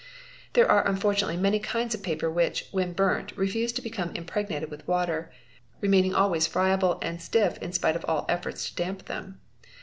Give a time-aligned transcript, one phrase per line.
[0.29, 4.71] |: There are unfortunately many kinds of paper which, when burnt, 'refuse to become impregnated
[4.71, 5.31] with water,
[5.79, 9.39] remaining always friable and stiff in spite of all efforts to damp them.